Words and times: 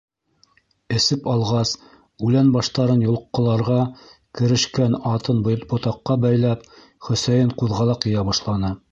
Эсеп 0.99 1.27
алғас 1.31 1.73
үлән 2.29 2.47
баштарын 2.55 3.03
йолҡҡоларға 3.07 3.77
керешкән 4.39 4.97
атын 5.09 5.43
ботаҡҡа 5.73 6.17
бәйләп, 6.23 6.65
Хөсәйен 7.09 7.53
ҡуҙғалаҡ 7.63 8.09
йыя 8.13 8.25
башланы. 8.31 8.73